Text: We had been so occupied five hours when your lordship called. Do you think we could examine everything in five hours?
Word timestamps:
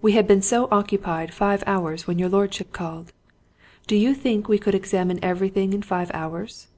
We 0.00 0.12
had 0.12 0.26
been 0.26 0.40
so 0.40 0.66
occupied 0.70 1.34
five 1.34 1.62
hours 1.66 2.06
when 2.06 2.18
your 2.18 2.30
lordship 2.30 2.72
called. 2.72 3.12
Do 3.86 3.96
you 3.96 4.14
think 4.14 4.48
we 4.48 4.56
could 4.58 4.74
examine 4.74 5.18
everything 5.22 5.74
in 5.74 5.82
five 5.82 6.10
hours? 6.14 6.68